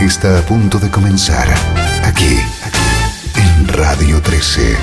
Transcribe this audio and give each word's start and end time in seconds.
Está 0.00 0.38
a 0.38 0.42
punto 0.42 0.78
de 0.78 0.90
comenzar 0.90 1.48
aquí 2.04 2.38
en 3.34 3.68
Radio 3.68 4.22
13. 4.22 4.76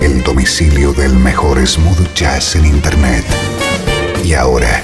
El 0.00 0.22
domicilio 0.22 0.92
del 0.94 1.14
mejor 1.14 1.64
smooth 1.66 2.14
jazz 2.14 2.56
en 2.56 2.64
Internet. 2.64 3.24
Y 4.24 4.32
ahora, 4.32 4.82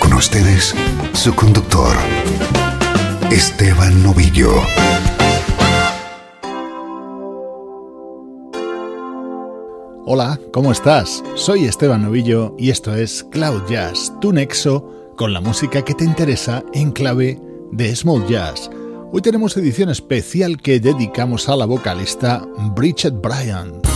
con 0.00 0.12
ustedes, 0.14 0.74
su 1.12 1.34
conductor, 1.34 1.96
Esteban 3.30 4.02
Novillo. 4.02 4.52
Hola, 10.04 10.38
¿cómo 10.52 10.72
estás? 10.72 11.22
Soy 11.36 11.66
Esteban 11.66 12.02
Novillo 12.02 12.54
y 12.58 12.70
esto 12.70 12.94
es 12.94 13.24
Cloud 13.30 13.62
Jazz, 13.68 14.12
tu 14.20 14.32
nexo 14.32 15.01
con 15.22 15.32
la 15.32 15.40
música 15.40 15.84
que 15.84 15.94
te 15.94 16.04
interesa 16.04 16.64
en 16.74 16.90
clave 16.90 17.40
de 17.70 17.94
smooth 17.94 18.28
jazz. 18.28 18.68
Hoy 19.12 19.22
tenemos 19.22 19.56
edición 19.56 19.88
especial 19.88 20.60
que 20.60 20.80
dedicamos 20.80 21.48
a 21.48 21.54
la 21.54 21.64
vocalista 21.64 22.44
Bridget 22.74 23.14
Bryan. 23.22 23.91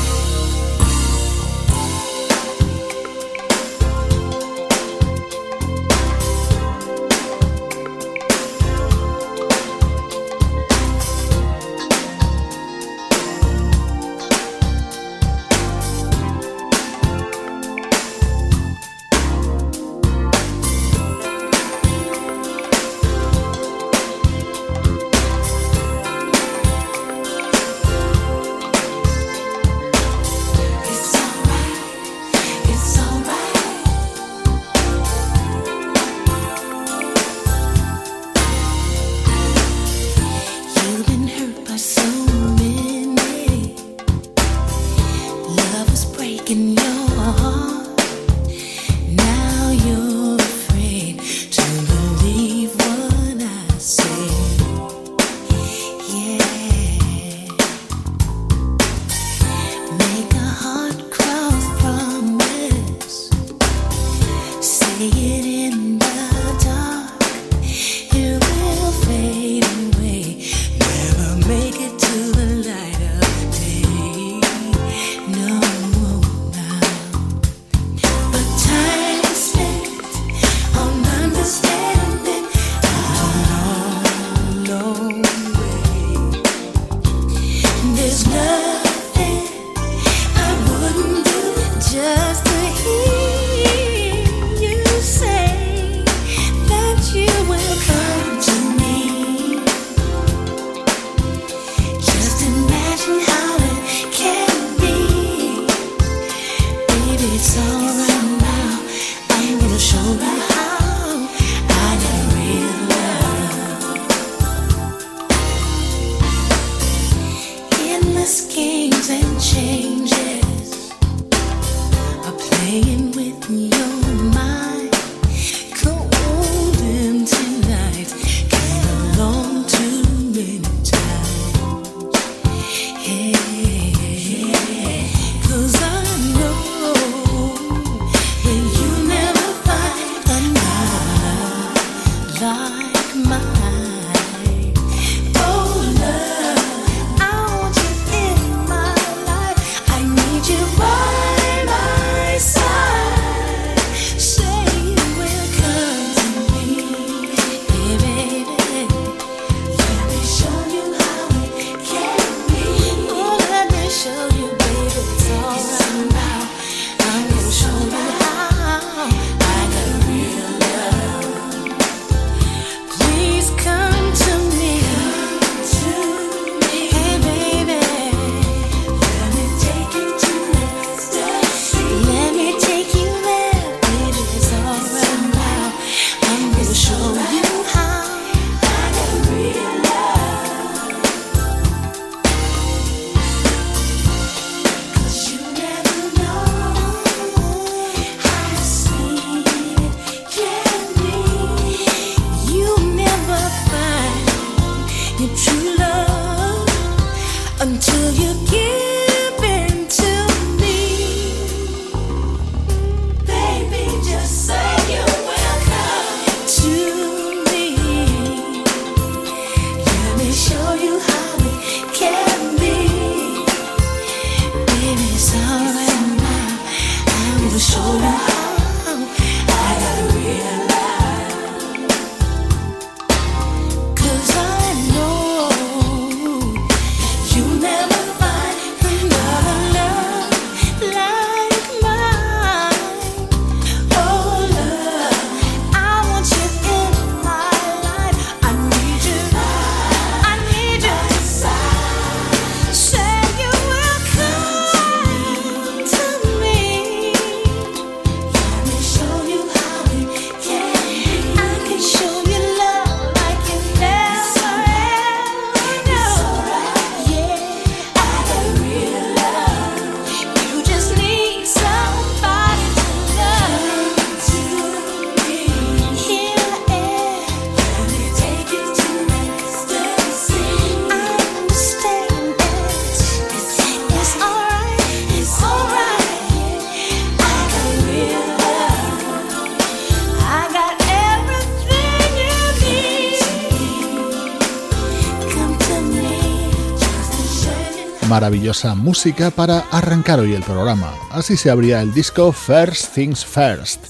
Maravillosa 298.16 298.74
música 298.74 299.30
para 299.30 299.58
arrancar 299.70 300.20
hoy 300.20 300.32
el 300.32 300.42
programa. 300.42 300.90
Así 301.10 301.36
se 301.36 301.50
abría 301.50 301.82
el 301.82 301.92
disco 301.92 302.32
First 302.32 302.94
Things 302.94 303.26
First, 303.26 303.88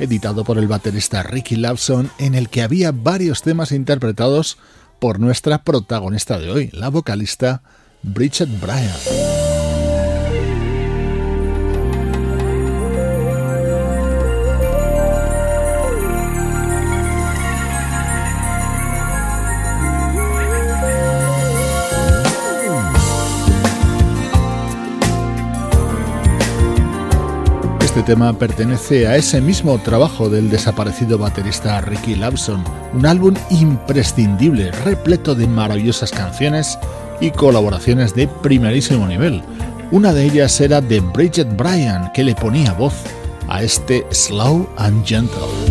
editado 0.00 0.42
por 0.42 0.58
el 0.58 0.66
baterista 0.66 1.22
Ricky 1.22 1.54
Lawson, 1.54 2.10
en 2.18 2.34
el 2.34 2.48
que 2.48 2.62
había 2.62 2.90
varios 2.90 3.42
temas 3.42 3.70
interpretados 3.70 4.58
por 4.98 5.20
nuestra 5.20 5.62
protagonista 5.62 6.40
de 6.40 6.50
hoy, 6.50 6.70
la 6.72 6.88
vocalista 6.88 7.62
Bridget 8.02 8.48
Bryan. 8.60 9.27
Este 27.98 28.12
tema 28.12 28.32
pertenece 28.32 29.08
a 29.08 29.16
ese 29.16 29.40
mismo 29.40 29.76
trabajo 29.78 30.30
del 30.30 30.50
desaparecido 30.50 31.18
baterista 31.18 31.80
Ricky 31.80 32.14
Lawson, 32.14 32.62
un 32.94 33.04
álbum 33.04 33.34
imprescindible, 33.50 34.70
repleto 34.70 35.34
de 35.34 35.48
maravillosas 35.48 36.12
canciones 36.12 36.78
y 37.20 37.32
colaboraciones 37.32 38.14
de 38.14 38.28
primerísimo 38.28 39.04
nivel. 39.04 39.42
Una 39.90 40.12
de 40.12 40.26
ellas 40.26 40.60
era 40.60 40.80
de 40.80 41.00
Bridget 41.00 41.56
Bryan, 41.56 42.12
que 42.12 42.22
le 42.22 42.36
ponía 42.36 42.72
voz 42.72 42.94
a 43.48 43.64
este 43.64 44.06
Slow 44.12 44.68
and 44.76 45.04
Gentle. 45.04 45.67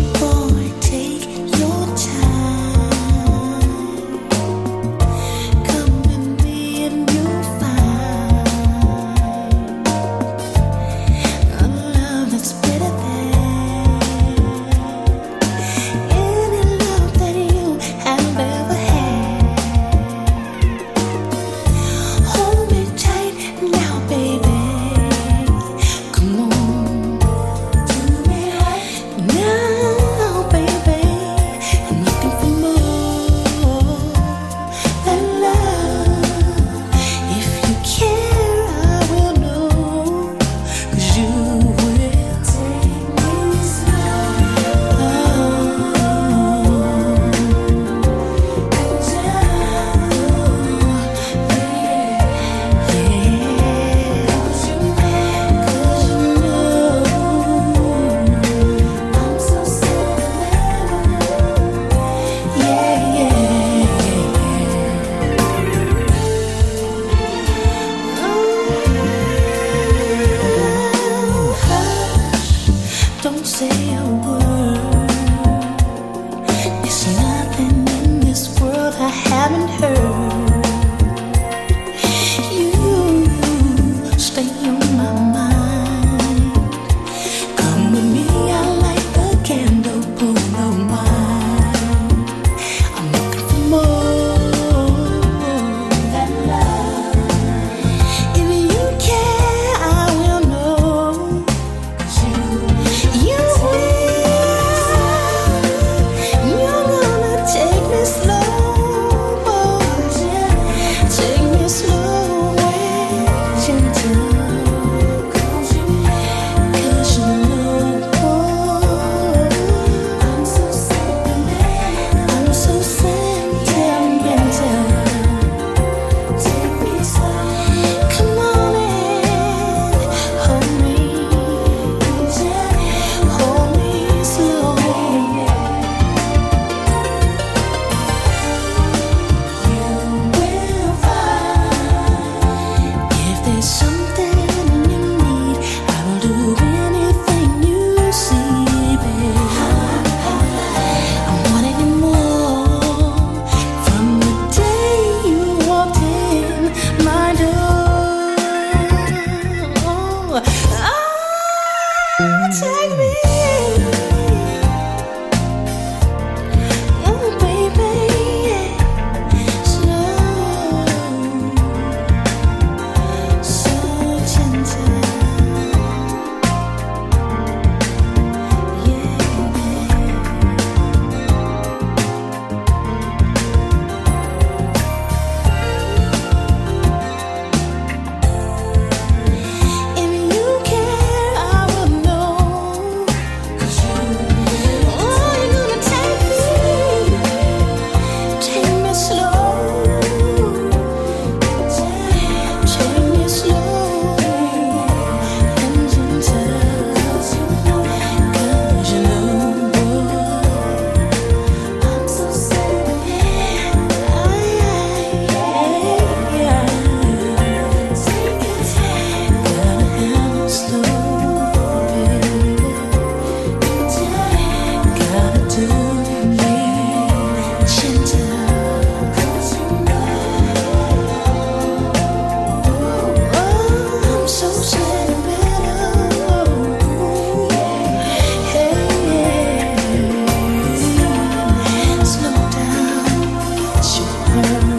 love. 244.42 244.77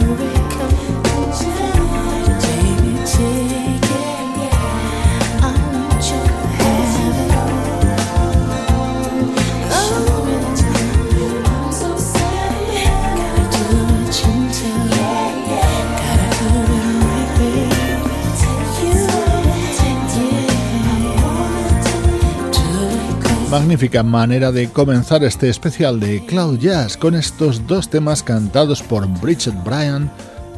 Magnífica 23.60 24.02
manera 24.02 24.52
de 24.52 24.70
comenzar 24.70 25.22
este 25.22 25.50
especial 25.50 26.00
de 26.00 26.24
Cloud 26.24 26.60
Jazz 26.60 26.96
con 26.96 27.14
estos 27.14 27.66
dos 27.66 27.90
temas 27.90 28.22
cantados 28.22 28.82
por 28.82 29.06
Bridget 29.20 29.54
Bryan 29.62 30.10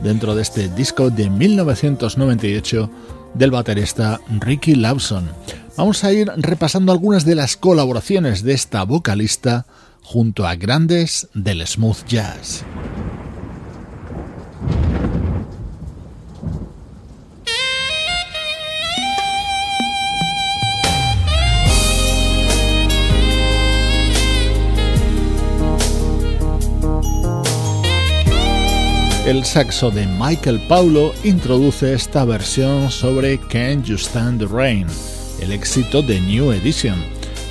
dentro 0.04 0.37
de 0.37 0.42
este 0.42 0.68
disco 0.68 1.11
de 1.11 1.28
1998 1.28 2.88
del 3.35 3.50
baterista 3.50 4.21
Ricky 4.38 4.76
Lawson. 4.76 5.28
Vamos 5.76 6.04
a 6.04 6.12
ir 6.12 6.30
repasando 6.37 6.92
algunas 6.92 7.25
de 7.25 7.35
las 7.35 7.56
colaboraciones 7.56 8.44
de 8.44 8.52
esta 8.52 8.85
vocalista 8.85 9.66
junto 10.04 10.47
a 10.47 10.54
grandes 10.54 11.26
del 11.35 11.66
smooth 11.66 12.06
jazz. 12.06 12.64
El 29.25 29.45
saxo 29.45 29.93
de 29.93 30.05
Michael 30.05 30.61
Paulo 30.67 31.14
introduce 31.23 31.95
esta 31.95 32.25
versión 32.25 32.91
sobre 32.91 33.38
Can't 33.38 33.85
You 33.85 33.95
Stand 33.95 34.41
the 34.41 34.47
Rain, 34.47 34.88
el 35.41 35.52
éxito 35.52 36.02
de 36.02 36.21
New 36.21 36.50
Edition. 36.50 36.97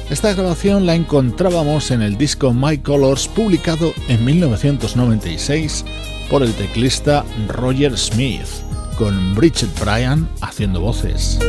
Esta 0.09 0.33
grabación 0.33 0.85
la 0.85 0.95
encontrábamos 0.95 1.91
en 1.91 2.01
el 2.01 2.17
disco 2.17 2.51
My 2.53 2.77
Colors 2.79 3.29
publicado 3.29 3.93
en 4.09 4.25
1996 4.25 5.85
por 6.29 6.43
el 6.43 6.53
teclista 6.55 7.23
Roger 7.47 7.97
Smith, 7.97 8.47
con 8.97 9.33
Bridget 9.33 9.69
Bryan 9.79 10.27
haciendo 10.41 10.81
voces. 10.81 11.39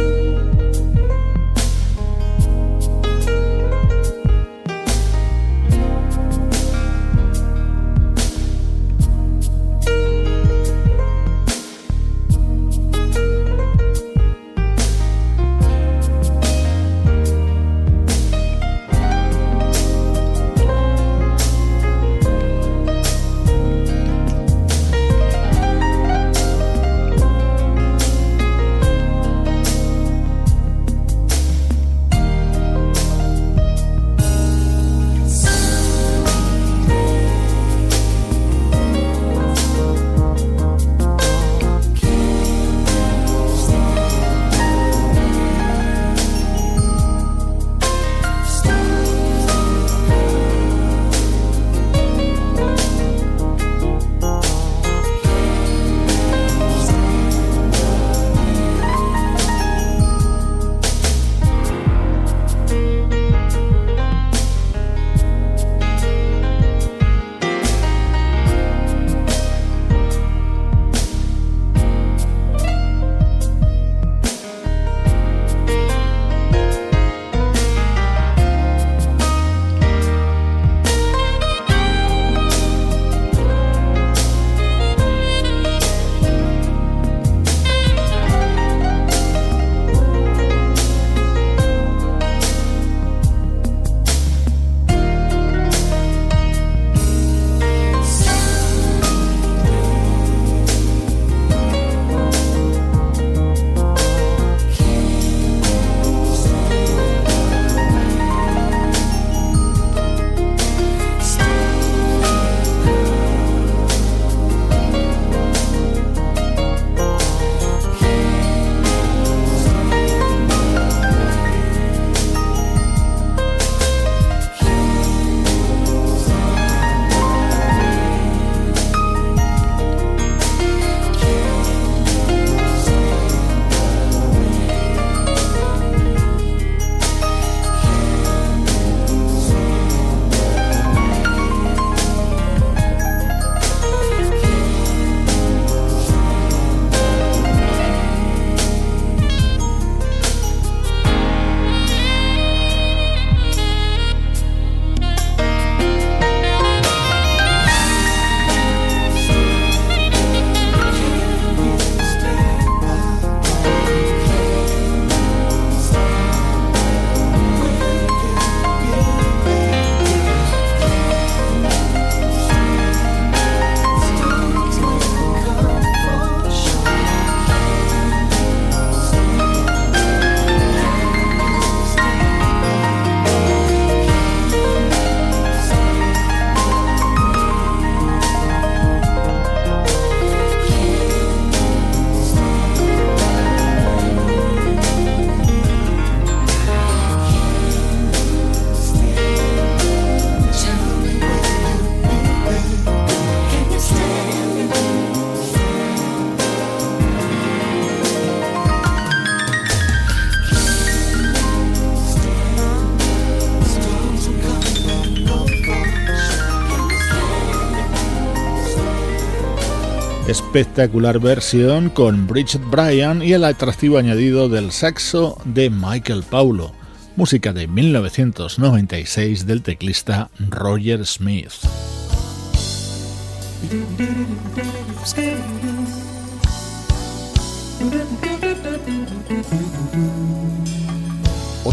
Espectacular 220.55 221.19
versión 221.19 221.89
con 221.89 222.27
Bridget 222.27 222.61
Bryan 222.71 223.23
y 223.23 223.33
el 223.33 223.43
atractivo 223.43 223.97
añadido 223.97 224.51
del 224.51 224.71
saxo 224.71 225.39
de 225.47 225.71
Michael 225.71 226.25
Paulo, 226.29 226.73
música 227.17 227.55
de 227.55 227.67
1996 227.69 229.47
del 229.47 229.63
teclista 229.63 230.29
Roger 230.51 231.07
Smith. 231.07 231.53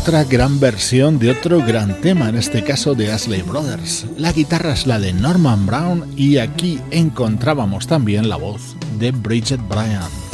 Otra 0.01 0.23
gran 0.23 0.61
versión 0.61 1.19
de 1.19 1.29
otro 1.29 1.59
gran 1.59 1.99
tema, 1.99 2.29
en 2.29 2.35
este 2.35 2.63
caso 2.63 2.95
de 2.95 3.11
Ashley 3.11 3.41
Brothers. 3.41 4.05
La 4.17 4.31
guitarra 4.31 4.71
es 4.71 4.87
la 4.87 4.97
de 4.97 5.11
Norman 5.11 5.65
Brown 5.65 6.05
y 6.15 6.37
aquí 6.37 6.79
encontrábamos 6.89 7.85
también 7.85 8.29
la 8.29 8.37
voz 8.37 8.77
de 8.97 9.11
Bridget 9.11 9.59
Bryan. 9.67 10.28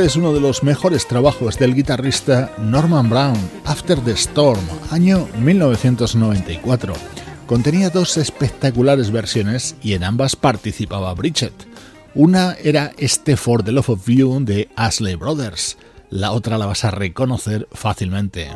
Este 0.00 0.12
es 0.12 0.16
uno 0.16 0.32
de 0.32 0.40
los 0.40 0.62
mejores 0.62 1.06
trabajos 1.06 1.58
del 1.58 1.74
guitarrista 1.74 2.50
Norman 2.56 3.10
Brown, 3.10 3.36
After 3.66 4.00
the 4.00 4.12
Storm, 4.12 4.64
año 4.90 5.28
1994. 5.42 6.94
Contenía 7.46 7.90
dos 7.90 8.16
espectaculares 8.16 9.10
versiones 9.10 9.76
y 9.82 9.92
en 9.92 10.04
ambas 10.04 10.36
participaba 10.36 11.12
Bridget. 11.12 11.52
Una 12.14 12.54
era 12.54 12.92
este 12.96 13.36
For 13.36 13.62
the 13.62 13.72
Love 13.72 13.90
of 13.90 14.08
You 14.08 14.42
de 14.42 14.70
Ashley 14.74 15.16
Brothers, 15.16 15.76
la 16.08 16.32
otra 16.32 16.56
la 16.56 16.64
vas 16.64 16.86
a 16.86 16.90
reconocer 16.90 17.68
fácilmente. 17.70 18.48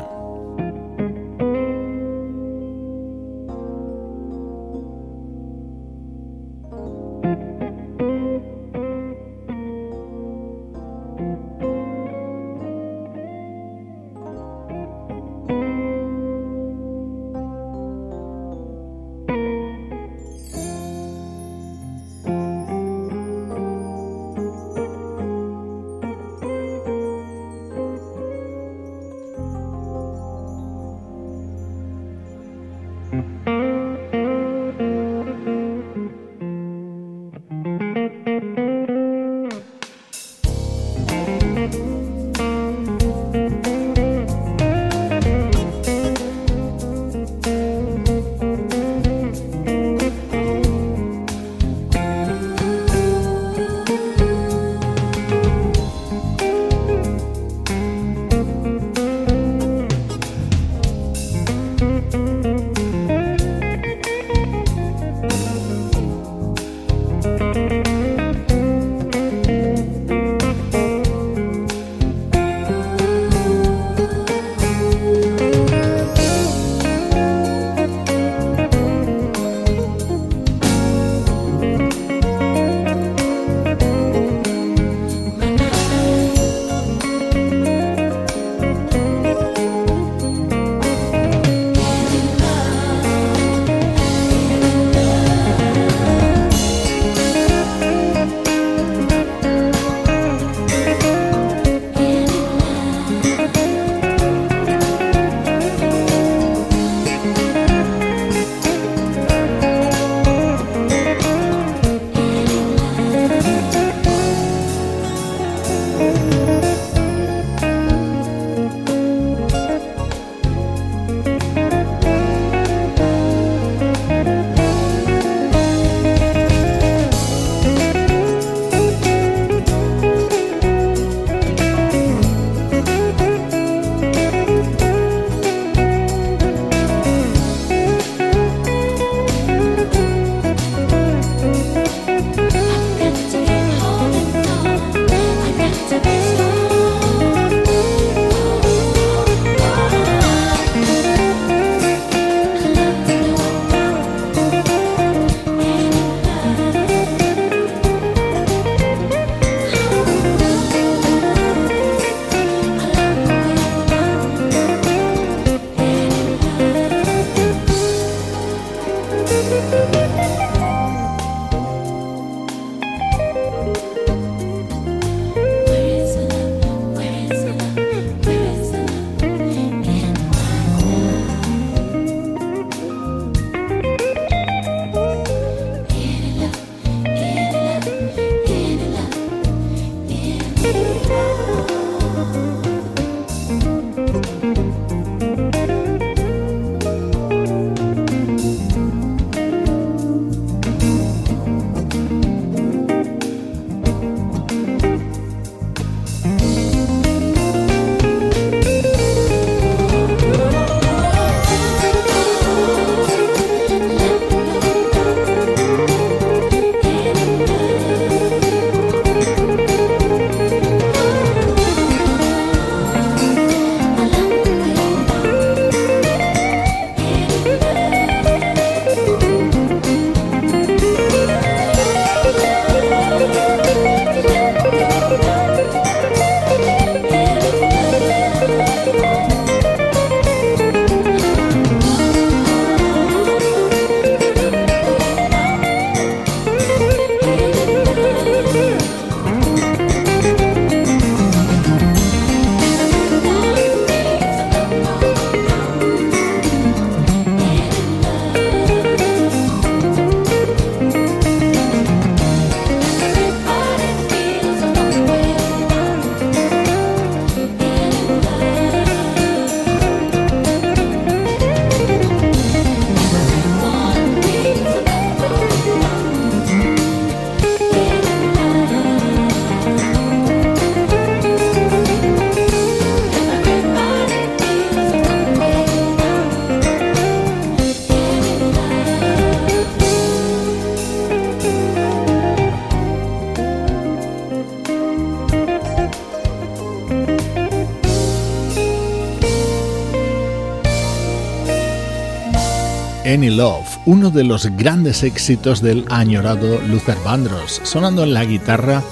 Any 303.15 303.31
Love, 303.31 303.79
uno 303.87 304.11
de 304.11 304.25
los 304.25 304.47
grandes 304.57 305.05
éxitos 305.05 305.63
del 305.63 305.85
añorado 305.89 306.61
Luther 306.67 306.97
Vandross, 307.05 307.61
sonando 307.63 308.03
en 308.03 308.13
la 308.13 308.25
guitarra 308.25 308.83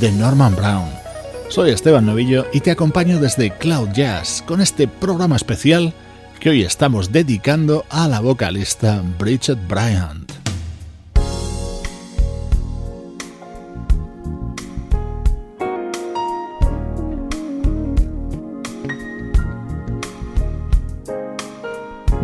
de 0.00 0.12
Norman 0.12 0.54
Brown. 0.54 0.90
Soy 1.48 1.70
Esteban 1.70 2.04
Novillo 2.04 2.44
y 2.52 2.60
te 2.60 2.72
acompaño 2.72 3.18
desde 3.18 3.56
Cloud 3.56 3.88
Jazz 3.94 4.44
con 4.46 4.60
este 4.60 4.86
programa 4.86 5.36
especial 5.36 5.94
que 6.40 6.50
hoy 6.50 6.62
estamos 6.62 7.10
dedicando 7.10 7.86
a 7.88 8.06
la 8.06 8.20
vocalista 8.20 9.02
Bridget 9.18 9.58
Bryant. 9.66 10.19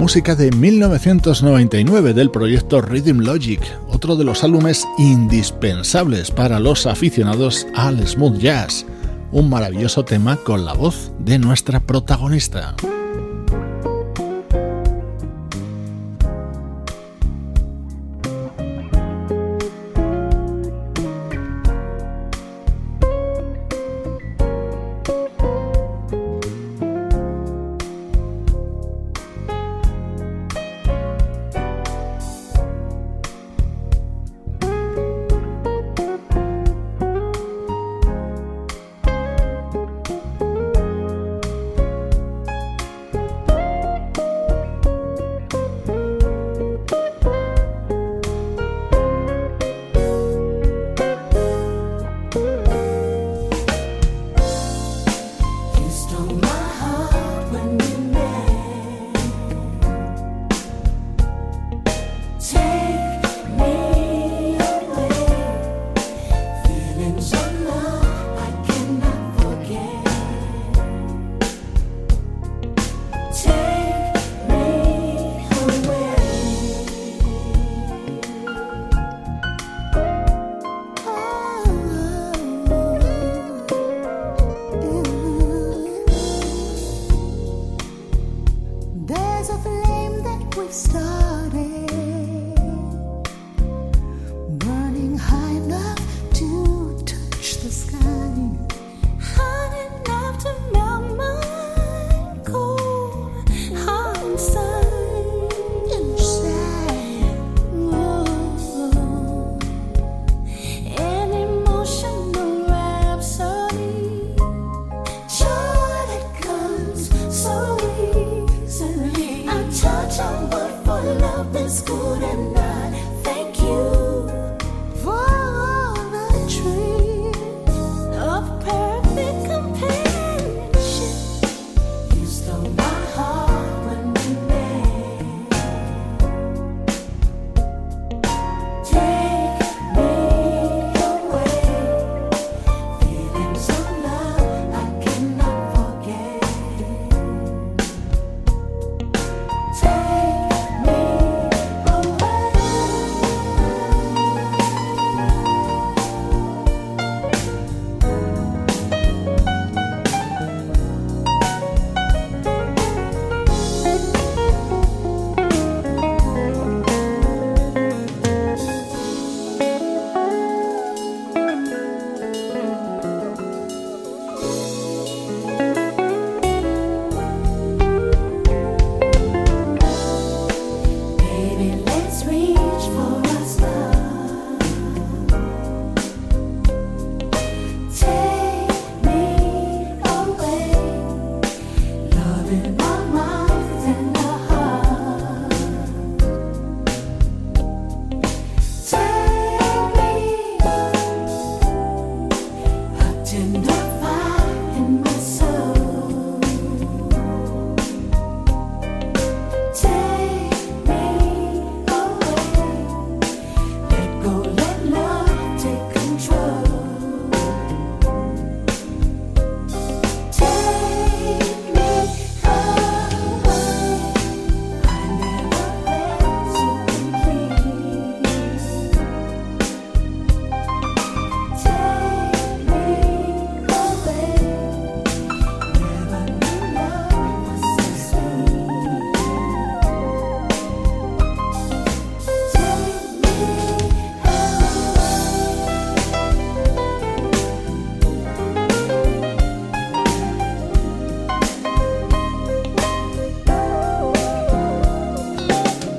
Música 0.07 0.37
de 0.37 0.53
1999 0.53 2.15
del 2.15 2.31
proyecto 2.31 2.81
Rhythm 2.81 3.23
Logic, 3.23 3.61
otro 3.89 4.15
de 4.15 4.23
los 4.23 4.45
álbumes 4.45 4.87
indispensables 4.99 6.31
para 6.31 6.61
los 6.61 6.87
aficionados 6.87 7.67
al 7.75 8.07
smooth 8.07 8.39
jazz, 8.39 8.87
un 9.33 9.51
maravilloso 9.51 10.05
tema 10.05 10.37
con 10.37 10.65
la 10.65 10.75
voz 10.75 11.11
de 11.19 11.41
nuestra 11.41 11.81
protagonista. 11.81 12.77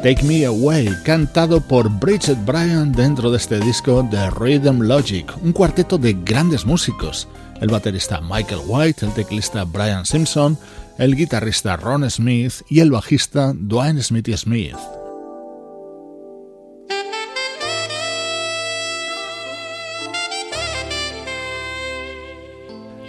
Take 0.07 0.23
Me 0.23 0.45
Away, 0.45 0.87
cantado 1.03 1.59
por 1.59 1.89
Bridget 1.89 2.37
Bryan 2.45 2.93
dentro 2.93 3.29
de 3.29 3.35
este 3.35 3.59
disco 3.59 4.03
de 4.03 4.29
Rhythm 4.29 4.83
Logic, 4.83 5.29
un 5.43 5.51
cuarteto 5.51 5.97
de 5.97 6.13
grandes 6.13 6.65
músicos, 6.65 7.27
el 7.59 7.67
baterista 7.67 8.21
Michael 8.21 8.61
White, 8.65 9.05
el 9.05 9.13
teclista 9.13 9.65
Brian 9.65 10.05
Simpson, 10.05 10.57
el 10.97 11.13
guitarrista 11.13 11.75
Ron 11.75 12.09
Smith 12.09 12.61
y 12.69 12.79
el 12.79 12.89
bajista 12.89 13.51
Dwayne 13.53 14.01
Smithy 14.01 14.37
Smith. 14.37 14.77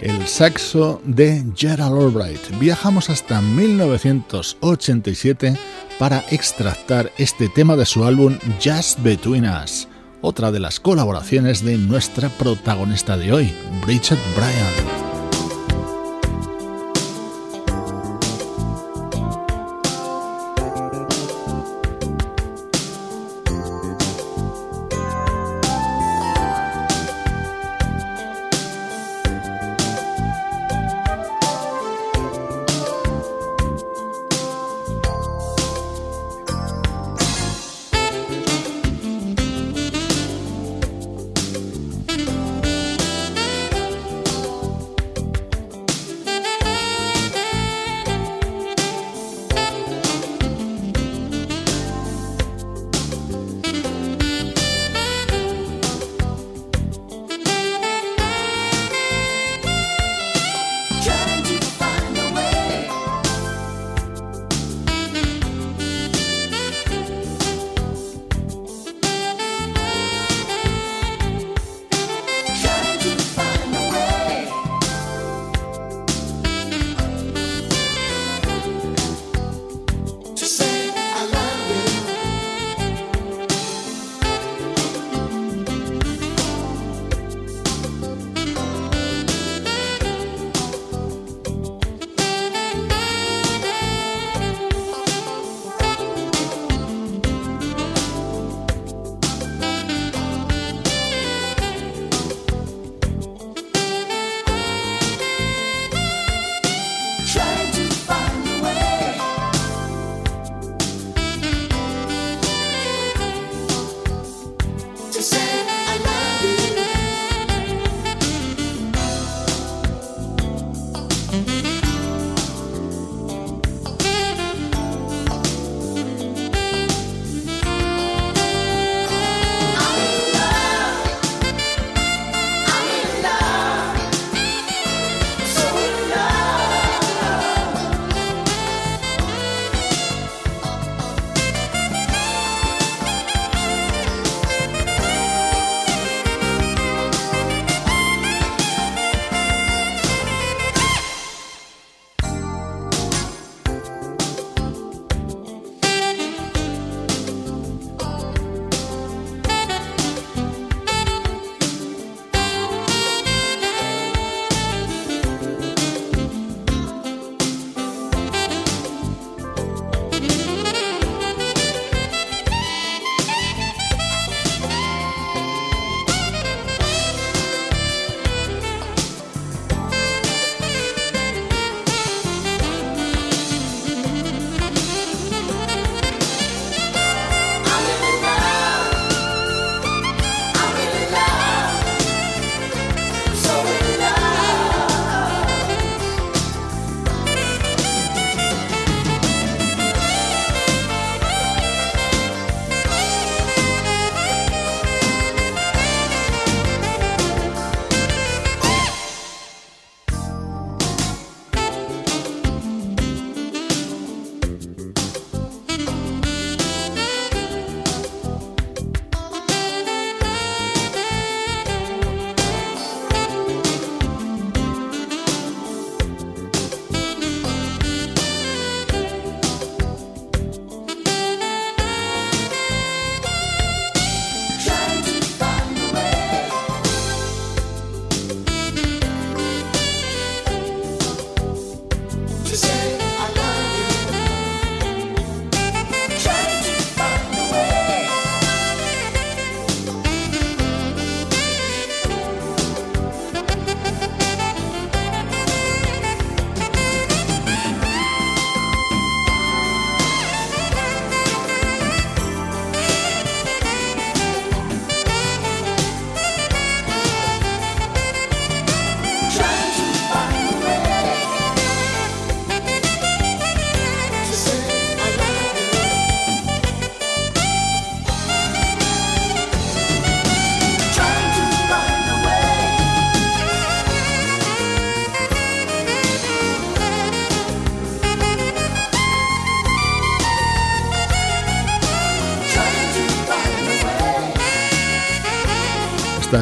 el 0.01 0.27
saxo 0.27 1.01
de 1.03 1.43
Gerald 1.55 1.93
Albright. 1.93 2.41
Viajamos 2.59 3.09
hasta 3.09 3.41
1987 3.41 5.55
para 5.99 6.23
extractar 6.29 7.11
este 7.17 7.49
tema 7.49 7.75
de 7.75 7.85
su 7.85 8.05
álbum 8.05 8.39
Just 8.63 9.03
Between 9.03 9.45
Us, 9.45 9.87
otra 10.21 10.49
de 10.49 10.61
las 10.61 10.79
colaboraciones 10.79 11.63
de 11.63 11.77
nuestra 11.77 12.29
protagonista 12.29 13.17
de 13.17 13.33
hoy, 13.33 13.53
Bridget 13.85 14.17
Bryan. 14.35 14.98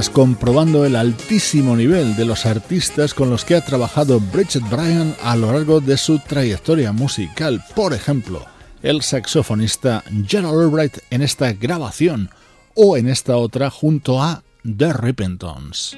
Comprobando 0.06 0.86
el 0.86 0.96
altísimo 0.96 1.76
nivel 1.76 2.16
de 2.16 2.24
los 2.24 2.46
artistas 2.46 3.16
con 3.16 3.32
los 3.32 3.44
que 3.44 3.56
ha 3.56 3.66
trabajado 3.66 4.20
Bridget 4.20 4.62
Bryan 4.70 5.16
a 5.24 5.36
lo 5.36 5.52
largo 5.52 5.80
de 5.80 5.98
su 5.98 6.20
trayectoria 6.20 6.92
musical. 6.92 7.64
Por 7.76 7.96
ejemplo, 7.96 8.46
el 8.84 9.02
saxofonista 9.02 10.04
Gerald 10.28 10.62
Albright 10.62 11.00
en 11.10 11.24
esta 11.24 11.52
grabación 11.54 12.30
o 12.76 12.96
en 12.96 13.08
esta 13.08 13.38
otra 13.38 13.72
junto 13.72 14.22
a 14.22 14.44
The 14.64 14.94
Rippingtons. 14.94 15.98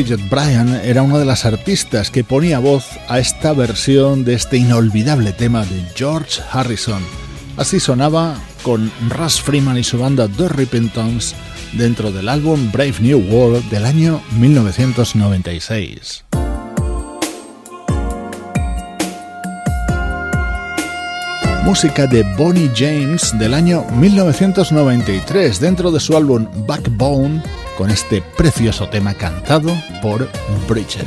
Bridget 0.00 0.30
Bryan 0.30 0.80
era 0.82 1.02
una 1.02 1.18
de 1.18 1.26
las 1.26 1.44
artistas 1.44 2.10
que 2.10 2.24
ponía 2.24 2.58
voz 2.58 2.86
a 3.08 3.18
esta 3.18 3.52
versión 3.52 4.24
de 4.24 4.32
este 4.32 4.56
inolvidable 4.56 5.34
tema 5.34 5.66
de 5.66 5.84
George 5.94 6.40
Harrison. 6.50 7.02
Así 7.58 7.80
sonaba 7.80 8.34
con 8.62 8.90
Russ 9.10 9.42
Freeman 9.42 9.76
y 9.76 9.84
su 9.84 9.98
banda 9.98 10.26
The 10.26 10.48
Repentance 10.48 11.36
dentro 11.74 12.10
del 12.12 12.30
álbum 12.30 12.72
Brave 12.72 12.94
New 13.00 13.18
World 13.30 13.68
del 13.68 13.84
año 13.84 14.22
1996. 14.38 16.24
Música 21.70 22.08
de 22.08 22.24
Bonnie 22.36 22.68
James 22.74 23.32
del 23.38 23.54
año 23.54 23.84
1993 23.92 25.60
dentro 25.60 25.92
de 25.92 26.00
su 26.00 26.16
álbum 26.16 26.48
Backbone 26.66 27.40
con 27.78 27.90
este 27.90 28.20
precioso 28.36 28.88
tema 28.88 29.14
cantado 29.14 29.72
por 30.02 30.28
Bridget. 30.68 31.06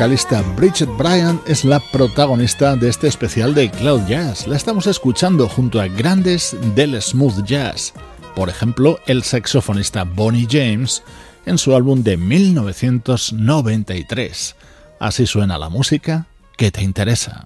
Vocalista 0.00 0.40
Bridget 0.56 0.88
Bryan 0.96 1.38
es 1.46 1.62
la 1.62 1.78
protagonista 1.78 2.74
de 2.74 2.88
este 2.88 3.06
especial 3.06 3.54
de 3.54 3.70
Cloud 3.70 4.06
Jazz. 4.08 4.46
La 4.46 4.56
estamos 4.56 4.86
escuchando 4.86 5.46
junto 5.46 5.78
a 5.78 5.88
grandes 5.88 6.56
del 6.74 7.02
smooth 7.02 7.44
jazz. 7.44 7.92
Por 8.34 8.48
ejemplo, 8.48 8.98
el 9.06 9.22
saxofonista 9.22 10.04
Bonnie 10.04 10.48
James 10.50 11.02
en 11.44 11.58
su 11.58 11.76
álbum 11.76 12.02
de 12.02 12.16
1993. 12.16 14.56
Así 15.00 15.26
suena 15.26 15.58
la 15.58 15.68
música 15.68 16.24
que 16.56 16.70
te 16.70 16.82
interesa. 16.82 17.44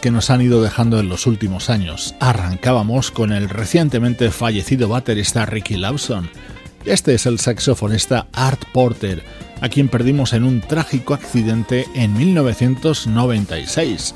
Que 0.00 0.10
nos 0.10 0.30
han 0.30 0.40
ido 0.40 0.62
dejando 0.62 0.98
en 1.00 1.10
los 1.10 1.26
últimos 1.26 1.68
años. 1.68 2.14
Arrancábamos 2.18 3.10
con 3.10 3.30
el 3.30 3.50
recientemente 3.50 4.30
fallecido 4.30 4.88
baterista 4.88 5.44
Ricky 5.44 5.76
Lawson. 5.76 6.30
Este 6.86 7.12
es 7.12 7.26
el 7.26 7.38
saxofonista 7.38 8.26
Art 8.32 8.64
Porter, 8.72 9.22
a 9.60 9.68
quien 9.68 9.90
perdimos 9.90 10.32
en 10.32 10.44
un 10.44 10.62
trágico 10.62 11.12
accidente 11.12 11.84
en 11.94 12.14
1996. 12.14 14.14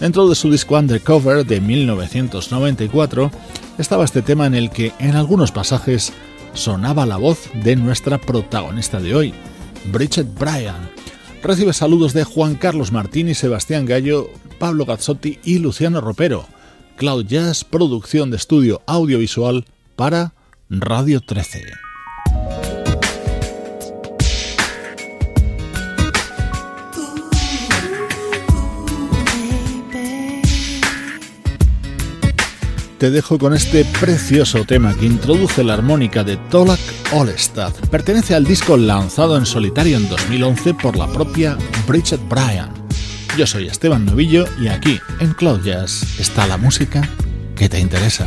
Dentro 0.00 0.30
de 0.30 0.34
su 0.34 0.50
disco 0.50 0.78
Undercover 0.78 1.44
de 1.44 1.60
1994 1.60 3.30
estaba 3.76 4.06
este 4.06 4.22
tema 4.22 4.46
en 4.46 4.54
el 4.54 4.70
que 4.70 4.94
en 4.98 5.14
algunos 5.14 5.52
pasajes 5.52 6.14
sonaba 6.54 7.04
la 7.04 7.18
voz 7.18 7.50
de 7.52 7.76
nuestra 7.76 8.18
protagonista 8.18 8.98
de 8.98 9.14
hoy, 9.14 9.34
Bridget 9.92 10.32
Bryan. 10.38 10.88
Recibe 11.42 11.74
saludos 11.74 12.14
de 12.14 12.24
Juan 12.24 12.54
Carlos 12.54 12.92
Martín 12.92 13.28
y 13.28 13.34
Sebastián 13.34 13.84
Gallo, 13.84 14.30
Pablo 14.58 14.84
Gazzotti 14.84 15.38
y 15.44 15.58
Luciano 15.58 16.00
Ropero. 16.00 16.46
Cloud 16.96 17.26
Jazz, 17.26 17.64
producción 17.64 18.30
de 18.30 18.36
estudio 18.36 18.82
audiovisual 18.86 19.66
para 19.96 20.32
Radio 20.68 21.20
13. 21.20 21.64
te 32.98 33.10
dejo 33.10 33.38
con 33.38 33.54
este 33.54 33.84
precioso 34.00 34.64
tema 34.64 34.94
que 34.96 35.06
introduce 35.06 35.62
la 35.62 35.74
armónica 35.74 36.24
de 36.24 36.36
Tolak 36.50 36.80
Olestad. 37.12 37.72
Pertenece 37.90 38.34
al 38.34 38.44
disco 38.44 38.76
lanzado 38.76 39.36
en 39.36 39.46
solitario 39.46 39.96
en 39.96 40.08
2011 40.08 40.74
por 40.74 40.96
la 40.96 41.06
propia 41.06 41.58
Bridget 41.86 42.20
Bryan. 42.28 42.85
Yo 43.36 43.46
soy 43.46 43.66
Esteban 43.66 44.06
Novillo 44.06 44.46
y 44.58 44.68
aquí 44.68 44.98
en 45.20 45.34
Cloud 45.34 45.62
Jazz 45.62 46.18
está 46.18 46.46
la 46.46 46.56
música 46.56 47.06
que 47.54 47.68
te 47.68 47.78
interesa. 47.78 48.26